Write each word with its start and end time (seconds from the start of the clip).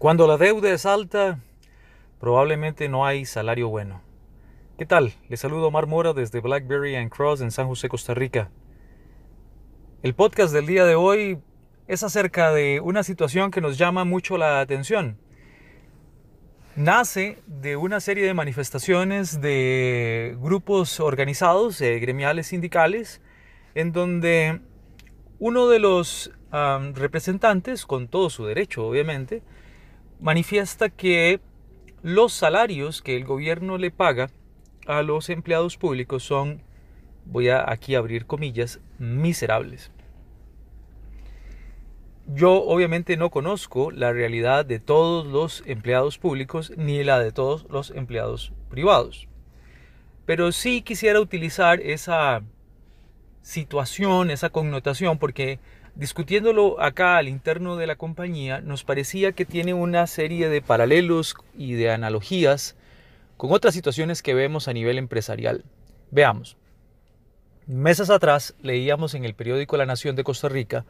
Cuando 0.00 0.26
la 0.26 0.38
deuda 0.38 0.72
es 0.72 0.86
alta, 0.86 1.40
probablemente 2.20 2.88
no 2.88 3.04
hay 3.04 3.26
salario 3.26 3.68
bueno. 3.68 4.00
¿Qué 4.78 4.86
tal? 4.86 5.12
Les 5.28 5.40
saludo 5.40 5.66
Omar 5.66 5.86
Mora 5.86 6.14
desde 6.14 6.40
Blackberry 6.40 6.96
and 6.96 7.10
Cross 7.10 7.42
en 7.42 7.50
San 7.50 7.66
José, 7.66 7.90
Costa 7.90 8.14
Rica. 8.14 8.50
El 10.02 10.14
podcast 10.14 10.54
del 10.54 10.64
día 10.64 10.86
de 10.86 10.94
hoy 10.94 11.38
es 11.86 12.02
acerca 12.02 12.50
de 12.50 12.80
una 12.80 13.02
situación 13.02 13.50
que 13.50 13.60
nos 13.60 13.76
llama 13.76 14.04
mucho 14.06 14.38
la 14.38 14.60
atención. 14.60 15.18
Nace 16.76 17.36
de 17.46 17.76
una 17.76 18.00
serie 18.00 18.24
de 18.24 18.32
manifestaciones 18.32 19.42
de 19.42 20.34
grupos 20.40 20.98
organizados, 20.98 21.78
gremiales 21.78 22.46
sindicales, 22.46 23.20
en 23.74 23.92
donde 23.92 24.62
uno 25.38 25.68
de 25.68 25.78
los 25.78 26.32
representantes, 26.94 27.84
con 27.84 28.08
todo 28.08 28.30
su 28.30 28.46
derecho 28.46 28.86
obviamente, 28.86 29.42
manifiesta 30.20 30.88
que 30.88 31.40
los 32.02 32.32
salarios 32.32 33.02
que 33.02 33.16
el 33.16 33.24
gobierno 33.24 33.78
le 33.78 33.90
paga 33.90 34.30
a 34.86 35.02
los 35.02 35.28
empleados 35.28 35.76
públicos 35.76 36.22
son, 36.22 36.62
voy 37.24 37.48
a 37.48 37.70
aquí 37.70 37.94
abrir 37.94 38.26
comillas, 38.26 38.80
miserables. 38.98 39.90
Yo 42.26 42.62
obviamente 42.62 43.16
no 43.16 43.30
conozco 43.30 43.90
la 43.90 44.12
realidad 44.12 44.64
de 44.64 44.78
todos 44.78 45.26
los 45.26 45.64
empleados 45.66 46.18
públicos 46.18 46.72
ni 46.76 47.02
la 47.02 47.18
de 47.18 47.32
todos 47.32 47.66
los 47.70 47.90
empleados 47.90 48.52
privados. 48.68 49.26
Pero 50.26 50.52
sí 50.52 50.82
quisiera 50.82 51.20
utilizar 51.20 51.80
esa 51.80 52.42
situación, 53.42 54.30
esa 54.30 54.50
connotación, 54.50 55.18
porque 55.18 55.58
discutiéndolo 55.94 56.80
acá 56.80 57.16
al 57.16 57.28
interno 57.28 57.76
de 57.76 57.86
la 57.86 57.96
compañía, 57.96 58.60
nos 58.60 58.84
parecía 58.84 59.32
que 59.32 59.44
tiene 59.44 59.74
una 59.74 60.06
serie 60.06 60.48
de 60.48 60.62
paralelos 60.62 61.34
y 61.56 61.74
de 61.74 61.90
analogías 61.90 62.76
con 63.36 63.52
otras 63.52 63.74
situaciones 63.74 64.22
que 64.22 64.34
vemos 64.34 64.68
a 64.68 64.72
nivel 64.72 64.98
empresarial. 64.98 65.64
Veamos. 66.10 66.56
Meses 67.66 68.10
atrás 68.10 68.54
leíamos 68.62 69.14
en 69.14 69.24
el 69.24 69.34
periódico 69.34 69.76
La 69.76 69.86
Nación 69.86 70.16
de 70.16 70.24
Costa 70.24 70.48
Rica 70.48 70.84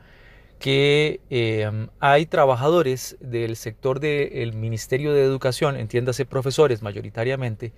que 0.59 1.21
em, 1.31 1.89
hay 2.01 2.27
trabajadores 2.27 3.17
del 3.21 3.57
sector 3.57 3.99
del 3.99 4.53
Ministerio 4.53 5.15
de 5.15 5.23
Educación, 5.23 5.77
entiéndase 5.77 6.27
profesores 6.27 6.83
mayoritariamente, 6.83 7.73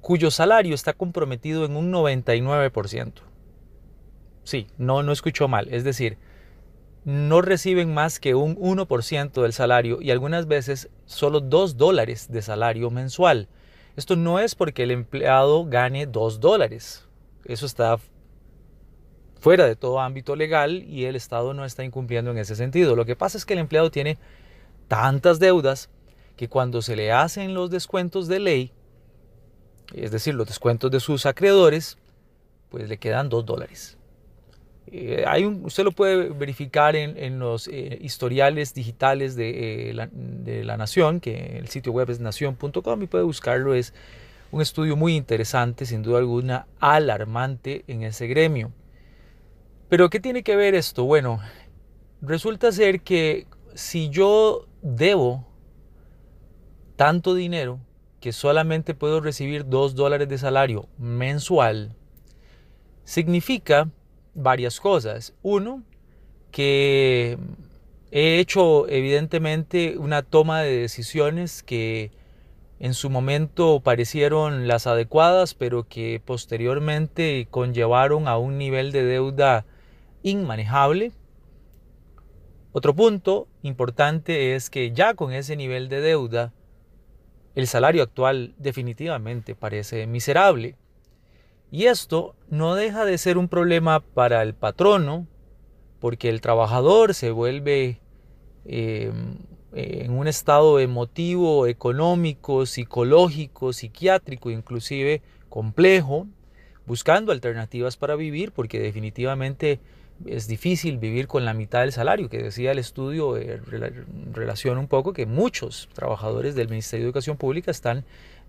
cuyo 0.00 0.30
salario 0.30 0.74
está 0.74 0.92
comprometido 0.92 1.64
en 1.64 1.76
un 1.76 1.92
99%. 1.92 3.12
Sí, 4.46 4.68
no, 4.78 5.02
no 5.02 5.10
escuchó 5.10 5.48
mal. 5.48 5.66
Es 5.72 5.82
decir, 5.82 6.18
no 7.04 7.42
reciben 7.42 7.92
más 7.92 8.20
que 8.20 8.36
un 8.36 8.54
1% 8.54 9.42
del 9.42 9.52
salario 9.52 10.00
y 10.00 10.12
algunas 10.12 10.46
veces 10.46 10.88
solo 11.04 11.40
2 11.40 11.76
dólares 11.76 12.30
de 12.30 12.42
salario 12.42 12.92
mensual. 12.92 13.48
Esto 13.96 14.14
no 14.14 14.38
es 14.38 14.54
porque 14.54 14.84
el 14.84 14.92
empleado 14.92 15.66
gane 15.66 16.06
2 16.06 16.38
dólares. 16.38 17.08
Eso 17.44 17.66
está 17.66 17.98
fuera 19.40 19.66
de 19.66 19.74
todo 19.74 19.98
ámbito 19.98 20.36
legal 20.36 20.84
y 20.84 21.06
el 21.06 21.16
Estado 21.16 21.52
no 21.52 21.64
está 21.64 21.82
incumpliendo 21.82 22.30
en 22.30 22.38
ese 22.38 22.54
sentido. 22.54 22.94
Lo 22.94 23.04
que 23.04 23.16
pasa 23.16 23.38
es 23.38 23.44
que 23.44 23.54
el 23.54 23.58
empleado 23.58 23.90
tiene 23.90 24.16
tantas 24.86 25.40
deudas 25.40 25.90
que 26.36 26.48
cuando 26.48 26.82
se 26.82 26.94
le 26.94 27.10
hacen 27.10 27.52
los 27.52 27.68
descuentos 27.68 28.28
de 28.28 28.38
ley, 28.38 28.72
es 29.92 30.12
decir, 30.12 30.34
los 30.34 30.46
descuentos 30.46 30.92
de 30.92 31.00
sus 31.00 31.26
acreedores, 31.26 31.98
pues 32.68 32.88
le 32.88 32.98
quedan 32.98 33.28
2 33.28 33.44
dólares. 33.44 33.98
Eh, 34.88 35.24
hay 35.26 35.44
un, 35.44 35.64
usted 35.64 35.84
lo 35.84 35.92
puede 35.92 36.28
verificar 36.28 36.94
en, 36.94 37.38
los 37.38 37.66
eh, 37.68 37.98
historiales 38.00 38.72
digitales 38.72 39.34
de, 39.34 39.90
eh, 39.90 39.94
la, 39.94 40.08
de, 40.12 40.64
la, 40.64 40.76
Nación, 40.76 41.20
que 41.20 41.58
el 41.58 41.68
sitio 41.68 41.92
web 41.92 42.08
es 42.10 42.20
nación.com 42.20 43.02
y 43.02 43.06
puede 43.06 43.24
buscarlo. 43.24 43.74
Es 43.74 43.92
un 44.52 44.62
estudio 44.62 44.96
muy 44.96 45.16
interesante, 45.16 45.86
sin 45.86 46.02
duda 46.02 46.18
alguna, 46.18 46.66
alarmante 46.78 47.84
en 47.88 48.02
ese 48.02 48.28
gremio. 48.28 48.72
Pero 49.88 50.08
¿qué 50.08 50.20
tiene 50.20 50.42
que 50.42 50.56
ver 50.56 50.74
esto? 50.74 51.04
Bueno, 51.04 51.40
resulta 52.20 52.70
ser 52.70 53.00
que 53.00 53.46
si 53.74 54.08
yo 54.08 54.66
debo 54.82 55.46
tanto 56.96 57.34
dinero 57.34 57.80
que 58.20 58.32
solamente 58.32 58.94
puedo 58.94 59.20
recibir 59.20 59.66
2 59.66 59.94
dólares 59.94 60.28
de 60.28 60.38
salario 60.38 60.88
mensual, 60.98 61.94
significa 63.04 63.90
varias 64.36 64.78
cosas. 64.78 65.34
Uno, 65.42 65.82
que 66.52 67.38
he 68.10 68.38
hecho 68.38 68.88
evidentemente 68.88 69.98
una 69.98 70.22
toma 70.22 70.62
de 70.62 70.76
decisiones 70.76 71.62
que 71.62 72.12
en 72.78 72.94
su 72.94 73.10
momento 73.10 73.80
parecieron 73.80 74.68
las 74.68 74.86
adecuadas, 74.86 75.54
pero 75.54 75.88
que 75.88 76.20
posteriormente 76.24 77.48
conllevaron 77.50 78.28
a 78.28 78.36
un 78.36 78.58
nivel 78.58 78.92
de 78.92 79.04
deuda 79.04 79.64
inmanejable. 80.22 81.12
Otro 82.72 82.94
punto 82.94 83.48
importante 83.62 84.54
es 84.54 84.68
que 84.68 84.92
ya 84.92 85.14
con 85.14 85.32
ese 85.32 85.56
nivel 85.56 85.88
de 85.88 86.02
deuda, 86.02 86.52
el 87.54 87.66
salario 87.66 88.02
actual 88.02 88.54
definitivamente 88.58 89.54
parece 89.54 90.06
miserable. 90.06 90.76
Y 91.70 91.86
esto 91.86 92.34
no 92.48 92.74
deja 92.74 93.04
de 93.04 93.18
ser 93.18 93.38
un 93.38 93.48
problema 93.48 94.00
para 94.00 94.42
el 94.42 94.54
patrono, 94.54 95.26
porque 96.00 96.28
el 96.28 96.40
trabajador 96.40 97.14
se 97.14 97.30
vuelve 97.30 98.00
em, 98.64 99.38
en 99.72 100.12
un 100.12 100.28
estado 100.28 100.78
emotivo, 100.78 101.66
económico, 101.66 102.66
psicológico, 102.66 103.72
psiquiátrico, 103.72 104.50
inclusive 104.50 105.22
complejo, 105.48 106.26
buscando 106.86 107.32
alternativas 107.32 107.96
para 107.96 108.14
vivir, 108.14 108.52
porque 108.52 108.78
definitivamente 108.78 109.80
es 110.24 110.48
difícil 110.48 110.98
vivir 110.98 111.26
con 111.26 111.44
la 111.44 111.52
mitad 111.52 111.80
del 111.80 111.92
salario, 111.92 112.28
que 112.28 112.42
decía 112.42 112.72
el 112.72 112.78
estudio, 112.78 113.36
eh, 113.36 113.60
relaciona 114.32 114.80
un 114.80 114.88
poco 114.88 115.12
que 115.12 115.26
muchos 115.26 115.88
trabajadores 115.92 116.54
del 116.54 116.68
Ministerio 116.68 117.04
de 117.04 117.08
Educación 117.08 117.36
Pública 117.36 117.70
están 117.70 118.04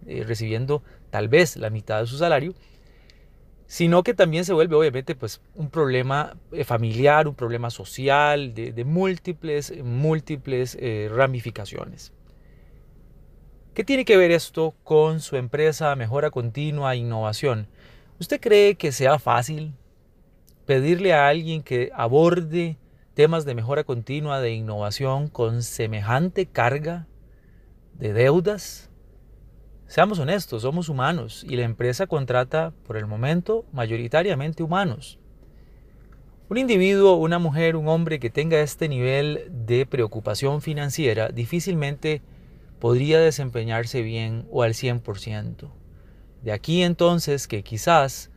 eh, 0.06 0.24
recibiendo 0.26 0.84
tal 1.10 1.28
vez 1.28 1.58
la 1.58 1.70
mitad 1.70 2.00
de 2.00 2.08
su 2.08 2.18
salario 2.18 2.54
sino 3.68 4.02
que 4.02 4.14
también 4.14 4.46
se 4.46 4.54
vuelve 4.54 4.76
obviamente 4.76 5.14
pues 5.14 5.42
un 5.54 5.70
problema 5.70 6.38
eh, 6.54 6.64
familiar, 6.64 7.28
un 7.28 7.36
problema 7.36 7.70
social, 7.70 8.54
de, 8.54 8.84
múltiples, 8.86 9.74
múltiples 9.84 10.78
eh, 10.80 11.10
ramificaciones. 11.14 12.14
¿Qué 13.74 13.84
tiene 13.84 14.06
que 14.06 14.18
ver 14.18 14.32
esto 14.32 14.74
con 14.84 15.20
su 15.20 15.36
empresa 15.36 15.96
Mejora 15.96 16.32
Continua 16.32 16.96
Innovación? 16.96 17.68
¿Usted 18.20 18.40
cree 18.42 18.76
que 18.76 18.92
sea 18.92 19.20
fácil 19.20 19.76
pedirle 20.66 21.14
a 21.14 21.28
alguien 21.28 21.62
que 21.62 21.92
aborde 21.94 22.78
temas 23.14 23.46
de 23.46 23.54
mejora 23.54 23.84
continua, 23.84 24.40
de 24.42 24.52
innovación, 24.52 25.28
con 25.28 25.62
semejante 25.62 26.46
carga 26.46 27.08
de 27.94 28.14
deudas? 28.14 28.90
Seamos 29.88 30.20
honestos, 30.20 30.64
somos 30.64 30.90
humanos 30.90 31.46
y 31.48 31.56
la 31.56 31.64
empresa 31.64 32.08
contrata 32.08 32.74
por 32.86 32.98
el 32.98 33.08
momento 33.08 33.64
mayoritariamente 33.72 34.62
humanos. 34.62 35.18
Un 36.50 36.58
individuo, 36.58 37.16
una 37.16 37.40
mujer, 37.40 37.78
un 37.78 37.88
hombre 37.88 38.20
que 38.20 38.30
tenga 38.30 38.60
este 38.60 38.90
nivel 38.90 39.50
de 39.50 39.86
preocupación 39.86 40.62
financiera 40.62 41.30
difícilmente 41.30 42.22
podría 42.80 43.22
desempeñarse 43.22 44.02
bien 44.02 44.46
o 44.52 44.64
al 44.64 44.74
100%. 44.74 45.72
De 46.44 46.52
aquí 46.52 46.84
entonces 46.84 47.48
que 47.48 47.64
quizás, 47.64 48.30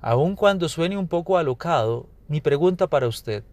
aun 0.00 0.36
cuando 0.36 0.70
suene 0.70 0.96
un 0.96 1.08
poco 1.08 1.36
alocado, 1.36 2.08
mi 2.28 2.40
pregunta 2.40 2.86
para 2.86 3.08
usted, 3.08 3.44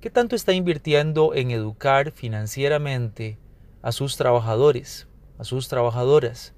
¿qué 0.00 0.10
tanto 0.10 0.36
está 0.36 0.52
invirtiendo 0.52 1.34
en 1.34 1.50
educar 1.50 2.12
financieramente 2.12 3.36
a 3.82 3.90
sus 3.90 4.16
trabajadores, 4.16 5.08
a 5.38 5.44
sus 5.44 5.66
trabajadoras? 5.68 6.54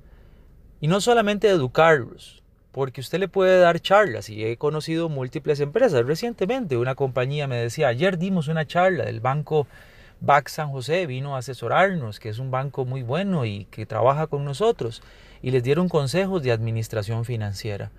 Y 0.81 0.88
no 0.88 1.00
solamente 1.00 1.49
educarlos, 1.49 2.43
porque 2.73 3.00
usted 3.00 3.19
le 3.19 3.28
puede 3.28 3.58
dar 3.58 3.81
charlas 3.81 4.28
y 4.28 4.44
he 4.44 4.58
conocido 4.58 5.08
múltiples 5.08 5.61
empresas. 5.61 6.05
Recientemente 6.05 6.76
una 6.76 6.94
compañía 6.94 7.46
me 7.46 7.56
decía, 7.56 7.88
ayer 7.88 8.19
dimos 8.19 8.49
una 8.49 8.67
charla 8.67 9.05
del 9.05 9.20
banco 9.20 9.67
BAC 10.20 10.49
San 10.49 10.70
José, 10.70 11.06
vino 11.06 11.34
a 11.34 11.38
asesorarnos, 11.38 12.20
que 12.20 12.28
es 12.28 12.38
un 12.38 12.50
banco 12.50 12.84
muy 12.84 13.02
bueno 13.02 13.44
y 13.46 13.64
que 13.67 13.87
trabaja 13.87 14.26
con 14.26 14.44
nosotros, 14.44 15.02
y 15.43 15.50
les 15.50 15.62
dieron 15.62 15.88
consejos 15.88 16.43
de 16.43 16.52
administración 16.52 17.25
financiera. 17.25 17.93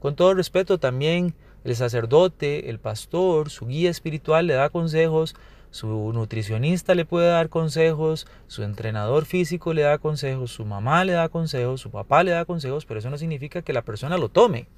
Con 0.00 0.16
todo 0.16 0.34
respeto 0.34 0.78
también 0.78 1.34
el 1.64 1.76
sacerdote, 1.76 2.70
el 2.70 2.78
pastor, 2.78 3.50
su 3.50 3.66
guía 3.66 3.90
espiritual 3.90 4.46
le 4.46 4.54
da 4.54 4.70
consejos 4.70 5.34
su 5.70 6.12
nutricionista 6.12 6.94
le 6.94 7.04
puede 7.04 7.28
dar 7.28 7.48
consejos, 7.48 8.26
su 8.46 8.62
entrenador 8.62 9.26
físico 9.26 9.74
le 9.74 9.82
da 9.82 9.98
consejos, 9.98 10.50
su 10.50 10.64
mamá 10.64 11.04
le 11.04 11.12
da 11.12 11.28
consejos, 11.28 11.80
su 11.80 11.90
papá 11.90 12.22
le 12.22 12.30
da 12.30 12.44
consejos, 12.44 12.86
pero 12.86 13.00
eso 13.00 13.10
no 13.10 13.18
significa 13.18 13.62
que 13.62 13.72
la 13.72 13.82
persona 13.82 14.18
lo 14.18 14.28
tome 14.28 14.68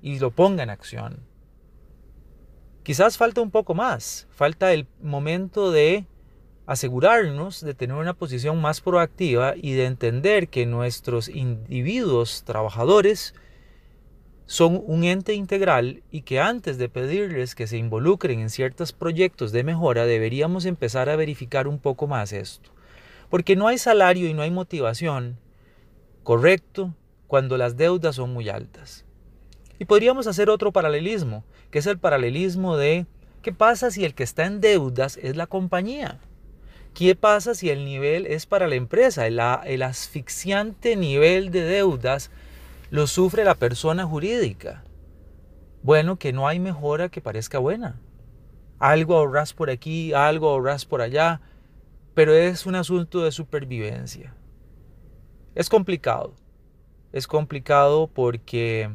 y 0.00 0.18
lo 0.18 0.30
ponga 0.30 0.62
en 0.62 0.70
acción. 0.70 1.20
Quizás 2.82 3.16
falta 3.16 3.40
un 3.40 3.50
poco 3.50 3.74
más, 3.74 4.26
falta 4.30 4.72
el 4.72 4.86
momento 5.00 5.70
de 5.70 6.06
asegurarnos 6.66 7.60
de 7.60 7.74
tener 7.74 7.96
una 7.96 8.14
posición 8.14 8.60
más 8.60 8.80
proactiva 8.80 9.54
y 9.56 9.72
de 9.72 9.86
entender 9.86 10.48
que 10.48 10.66
nuestros 10.66 11.28
individuos 11.28 12.44
trabajadores 12.44 13.34
son 14.46 14.82
un 14.86 15.04
ente 15.04 15.34
integral 15.34 16.02
y 16.10 16.22
que 16.22 16.40
antes 16.40 16.78
de 16.78 16.88
pedirles 16.88 17.54
que 17.54 17.66
se 17.66 17.78
involucren 17.78 18.40
en 18.40 18.50
ciertos 18.50 18.92
proyectos 18.92 19.52
de 19.52 19.64
mejora 19.64 20.04
deberíamos 20.04 20.64
empezar 20.64 21.08
a 21.08 21.16
verificar 21.16 21.68
un 21.68 21.78
poco 21.78 22.06
más 22.06 22.32
esto. 22.32 22.70
Porque 23.30 23.56
no 23.56 23.68
hay 23.68 23.78
salario 23.78 24.28
y 24.28 24.34
no 24.34 24.42
hay 24.42 24.50
motivación 24.50 25.38
correcto 26.22 26.94
cuando 27.26 27.56
las 27.56 27.76
deudas 27.76 28.16
son 28.16 28.32
muy 28.32 28.48
altas. 28.48 29.04
Y 29.78 29.84
podríamos 29.86 30.26
hacer 30.26 30.50
otro 30.50 30.70
paralelismo, 30.70 31.44
que 31.70 31.78
es 31.78 31.86
el 31.86 31.98
paralelismo 31.98 32.76
de 32.76 33.06
qué 33.40 33.52
pasa 33.52 33.90
si 33.90 34.04
el 34.04 34.14
que 34.14 34.22
está 34.22 34.44
en 34.44 34.60
deudas 34.60 35.16
es 35.16 35.34
la 35.34 35.46
compañía. 35.46 36.20
¿Qué 36.94 37.14
pasa 37.16 37.54
si 37.54 37.70
el 37.70 37.86
nivel 37.86 38.26
es 38.26 38.44
para 38.44 38.68
la 38.68 38.74
empresa? 38.74 39.26
El, 39.26 39.40
el 39.64 39.82
asfixiante 39.82 40.94
nivel 40.94 41.50
de 41.50 41.62
deudas 41.62 42.30
lo 42.92 43.06
sufre 43.06 43.42
la 43.42 43.54
persona 43.54 44.04
jurídica. 44.04 44.84
Bueno, 45.82 46.18
que 46.18 46.34
no 46.34 46.46
hay 46.46 46.60
mejora 46.60 47.08
que 47.08 47.22
parezca 47.22 47.58
buena. 47.58 47.98
Algo 48.78 49.16
ahorras 49.16 49.54
por 49.54 49.70
aquí, 49.70 50.12
algo 50.12 50.50
ahorras 50.50 50.84
por 50.84 51.00
allá, 51.00 51.40
pero 52.12 52.34
es 52.34 52.66
un 52.66 52.74
asunto 52.74 53.24
de 53.24 53.32
supervivencia. 53.32 54.34
Es 55.54 55.70
complicado. 55.70 56.34
Es 57.12 57.26
complicado 57.26 58.08
porque 58.08 58.90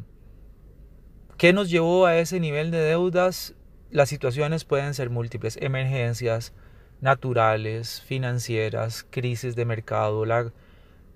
¿qué 1.37 1.51
nos 1.51 1.71
llevó 1.71 2.05
a 2.05 2.17
ese 2.17 2.39
nivel 2.39 2.69
de 2.69 2.81
deudas? 2.81 3.55
Las 3.89 4.09
situaciones 4.09 4.63
pueden 4.63 4.93
ser 4.93 5.09
múltiples, 5.09 5.57
emergencias 5.59 6.53
naturales, 7.01 8.03
financieras, 8.03 9.07
crisis 9.09 9.55
de 9.55 9.65
mercado, 9.65 10.23
la, 10.23 10.53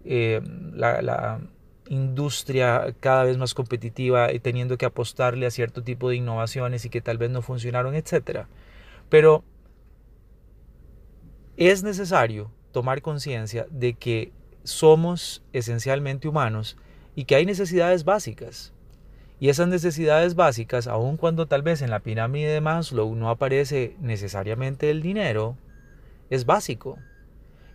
eh, 0.04 0.42
la 0.74 1.42
industria 1.88 2.96
cada 3.00 3.24
vez 3.24 3.38
más 3.38 3.54
competitiva 3.54 4.32
y 4.32 4.40
teniendo 4.40 4.78
que 4.78 4.86
apostarle 4.86 5.46
a 5.46 5.52
cierto 5.52 5.84
tipo 5.84 6.10
de 6.10 6.16
innovaciones 6.16 6.86
y 6.86 6.90
que 6.90 7.02
tal 7.02 7.18
vez 7.18 7.30
no 7.30 7.42
funcionaron, 7.42 7.96
etc. 7.96 8.46
Pero 9.10 9.44
es 11.58 11.84
necesario 11.84 12.52
tomar 12.72 13.02
conciencia 13.02 13.68
de 13.70 13.94
que 13.94 14.32
somos 14.64 15.44
esencialmente 15.54 16.28
humanos 16.28 16.78
y 17.16 17.26
que 17.26 17.36
hay 17.36 17.46
necesidades 17.46 18.04
básicas. 18.06 18.74
Y 19.40 19.50
esas 19.50 19.68
necesidades 19.68 20.36
básicas, 20.36 20.88
aun 20.88 21.18
cuando 21.18 21.48
tal 21.48 21.64
vez 21.64 21.82
en 21.82 21.90
la 21.90 22.00
pirámide 22.00 22.52
de 22.52 22.62
Maslow 22.62 23.16
no 23.16 23.30
aparece 23.30 23.96
necesariamente 24.00 24.92
el 24.92 25.02
dinero, 25.02 25.58
es 26.30 26.46
básico. 26.46 27.00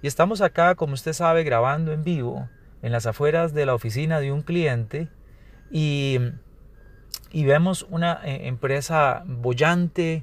Y 0.01 0.07
estamos 0.07 0.41
acá, 0.41 0.77
como 0.77 0.95
usted 0.95 1.13
sabe, 1.13 1.43
grabando 1.43 1.93
en 1.93 2.05
vivo 2.05 2.49
en 2.87 2.93
las 2.93 3.07
afueras 3.07 3.53
de 3.53 3.67
la 3.67 3.75
oficina 3.75 4.21
de 4.21 4.31
un 4.31 4.43
cliente 4.43 5.09
y, 5.73 6.21
vemos 7.33 7.85
una 7.91 8.21
eh, 8.25 8.47
empresa 8.47 9.25
bollante 9.27 10.23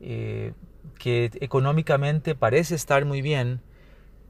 eh, 0.00 0.52
que 0.96 1.32
económicamente 1.40 2.36
parece 2.36 2.76
estar 2.76 3.04
muy 3.04 3.20
bien 3.20 3.60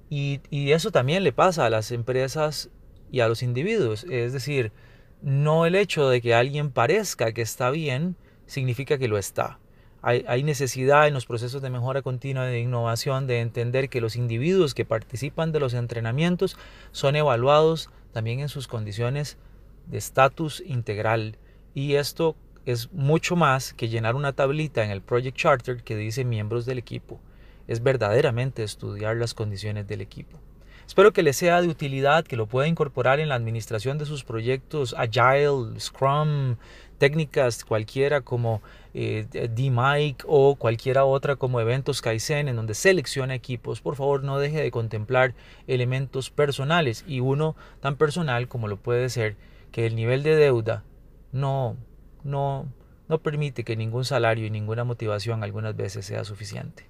y, 0.08 0.40
y 0.48 0.72
eso 0.72 0.92
también 0.92 1.24
le 1.24 1.32
pasa 1.32 1.66
a 1.66 1.70
las 1.70 1.90
empresas 1.90 2.70
y 3.12 3.20
a 3.20 3.28
los 3.28 3.42
individuos. 3.42 4.04
Es 4.04 4.32
decir, 4.32 4.72
no 5.20 5.66
el 5.66 5.74
hecho 5.74 6.08
de 6.08 6.22
que 6.22 6.32
alguien 6.34 6.70
parezca 6.70 7.32
que 7.32 7.42
está 7.42 7.68
bien 7.68 8.16
significa 8.46 8.96
que 8.96 9.08
lo 9.08 9.18
está. 9.18 9.58
Hay, 10.06 10.42
necesidad 10.42 11.08
en 11.08 11.14
los 11.14 11.24
procesos 11.24 11.62
de 11.62 11.70
mejora 11.70 12.02
continua 12.02 12.44
de 12.44 12.60
innovación 12.60 13.26
de 13.26 13.40
entender 13.40 13.88
que 13.88 14.02
los 14.02 14.16
individuos 14.16 14.74
que 14.74 14.84
participan 14.84 15.50
de 15.50 15.60
los 15.60 15.72
entrenamientos 15.72 16.58
son 16.92 17.16
evaluados 17.16 17.88
también 18.12 18.40
en 18.40 18.50
sus 18.50 18.68
condiciones 18.68 19.38
de 19.86 19.96
estatus 19.96 20.62
integral. 20.66 21.38
Y 21.72 21.94
esto 21.94 22.36
es 22.66 22.92
mucho 22.92 23.34
más 23.34 23.72
que 23.72 23.88
llenar 23.88 24.14
una 24.14 24.34
tablita 24.34 24.84
en 24.84 24.90
el 24.90 25.00
Project 25.00 25.38
Charter 25.38 25.82
que 25.82 25.96
dice 25.96 26.26
miembros 26.26 26.66
del 26.66 26.76
equipo. 26.76 27.18
Es 27.66 27.82
verdaderamente 27.82 28.62
estudiar 28.62 29.16
las 29.16 29.32
condiciones 29.32 29.88
del 29.88 30.02
equipo. 30.02 30.38
Espero 30.86 31.12
que 31.12 31.22
les 31.22 31.36
sea 31.36 31.62
de 31.62 31.68
utilidad, 31.68 32.24
que 32.24 32.36
lo 32.36 32.46
pueda 32.46 32.68
incorporar 32.68 33.18
en 33.20 33.28
la 33.28 33.34
administración 33.34 33.98
de 33.98 34.06
sus 34.06 34.22
proyectos 34.22 34.94
Agile, 34.98 35.78
Scrum, 35.80 36.56
técnicas 36.98 37.64
cualquiera 37.64 38.20
como 38.20 38.62
eh, 38.92 39.26
D-Mic 39.30 40.24
o 40.26 40.56
cualquiera 40.56 41.04
otra 41.04 41.36
como 41.36 41.60
eventos 41.60 42.00
Kaizen 42.00 42.48
en 42.48 42.56
donde 42.56 42.74
selecciona 42.74 43.34
equipos, 43.34 43.80
por 43.80 43.96
favor 43.96 44.22
no 44.22 44.38
deje 44.38 44.62
de 44.62 44.70
contemplar 44.70 45.34
elementos 45.66 46.30
personales 46.30 47.04
y 47.06 47.20
uno 47.20 47.56
tan 47.80 47.96
personal 47.96 48.48
como 48.48 48.68
lo 48.68 48.76
puede 48.76 49.08
ser 49.08 49.36
que 49.72 49.86
el 49.86 49.96
nivel 49.96 50.22
de 50.22 50.36
deuda 50.36 50.84
no, 51.32 51.76
no, 52.22 52.68
no 53.08 53.18
permite 53.18 53.64
que 53.64 53.76
ningún 53.76 54.04
salario 54.04 54.46
y 54.46 54.50
ninguna 54.50 54.84
motivación 54.84 55.42
algunas 55.42 55.76
veces 55.76 56.06
sea 56.06 56.24
suficiente. 56.24 56.86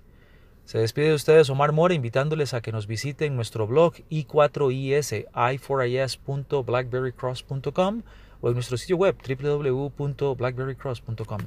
Se 0.64 0.78
despide 0.78 1.08
de 1.08 1.14
ustedes 1.14 1.50
Omar 1.50 1.72
Mora 1.72 1.92
invitándoles 1.94 2.54
a 2.54 2.62
que 2.62 2.72
nos 2.72 2.86
visiten 2.86 3.36
nuestro 3.36 3.66
blog 3.66 3.96
i4is 4.10 5.26
i4is.blackberrycross.com 5.32 8.02
o 8.40 8.48
en 8.48 8.54
nuestro 8.54 8.78
sitio 8.78 8.96
web 8.96 9.16
www.blackberrycross.com. 9.16 11.40